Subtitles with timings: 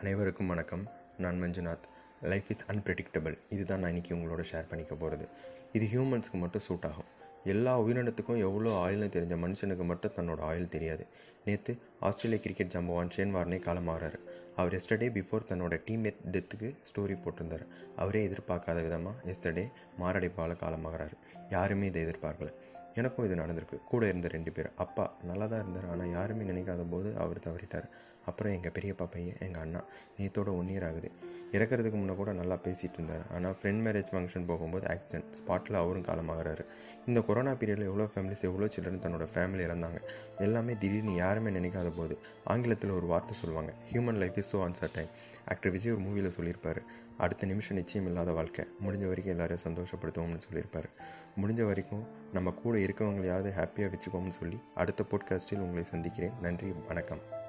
[0.00, 0.82] அனைவருக்கும் வணக்கம்.
[1.18, 1.84] நான் மஞ்சுநாத்.
[2.20, 5.26] லைஃப் இஸ் அன்பிரடிக்டபிள் இதுதான் நான் இன்றைக்கி உங்களோட ஷேர் பண்ணிக்க போகிறது
[5.72, 7.08] இது ஹியூமன்ஸ்க்கு மட்டும் சூட் ஆகும்.
[7.44, 11.06] எல்லா உயிரினத்துக்கும் எவ்வளோ ஆயில்னு தெரிஞ்ச மனுஷனுக்கு மட்டும் தன்னோட ஆயில் தெரியாது.
[11.44, 14.18] நேற்று ஆஸ்திரேலிய கிரிக்கெட் ஜம்பவான் ஷேன் வார்னே காலமாகிறார்
[14.56, 17.66] அவர் எஸ்டர்டே பிஃபோர் தன்னோட டீம்மேட் டெத்துக்கு ஸ்டோரி போட்டிருந்தார்.
[17.96, 19.66] அவரே எதிர்பார்க்காத விதமாக எஸ்டர்டே
[20.00, 21.16] மாரடைப்பால் காலமாகறாரு.
[21.50, 22.52] யாருமே இதை எதிர்பார்க்கல.
[22.94, 23.78] எனக்கும் இது நடந்திருக்கு.
[23.84, 24.70] கூட இருந்த ரெண்டு பேர்.
[24.76, 25.88] அப்பா நல்லா தான் இருந்தார்.
[25.90, 27.88] ஆனால் யாருமே நினைக்காத போது அவர் தவறிட்டார்.
[28.26, 29.80] அப்புறம் எங்கள் பெரியப்பா பையன் எங்கள் அண்ணா
[30.18, 31.10] நேத்தோட ஒன் இயர் ஆகுது
[31.52, 33.22] இறக்கிறதுக்கு முன்னே கூட நல்லா பேசிகிட்டு இருந்தார்.
[33.34, 36.64] ஆனால் ஃப்ரெண்ட் மேரேஜ் ஃபங்க்ஷன் போகும்போது ஆக்சிடென்ட் ஸ்பாட்டில் அவரும் காலமாகிறாரு.
[37.08, 40.00] இந்த கொரோனா பீரியடில் எவ்வளோ ஃபேமிலிஸ் எவ்வளோ சில்ட்ரன் தன்னோட ஃபேமிலி இறந்தாங்க.
[40.38, 43.72] எல்லாமே திடீர்னு யாருமே நினைக்காத போது ஆங்கிலத்தில் ஒரு வார்த்தை சொல்லுவாங்க.
[43.92, 45.10] Human life is so uncertain
[45.44, 46.82] actor Vijay ஒரு மூவியில் சொல்லியிருப்பார்.
[47.16, 48.64] அடுத்த நிமிஷம் நிச்சயம் இல்லாத வாழ்க்கை.
[48.86, 50.90] முடிஞ்ச வரைக்கும் எல்லாரையும் சந்தோஷப்படுத்துவோம்னு சொல்லியிருப்பார்.
[51.40, 56.36] முடிஞ்ச வரைக்கும் நம்ம கூட இருக்கவங்களையாவது ஹாப்பியாக வச்சுக்கோம்னு சொல்லி அடுத்த போட்காஸ்ட்டில் உங்களை சந்திக்கிறேன்.
[56.40, 57.45] நன்றி வணக்கம்.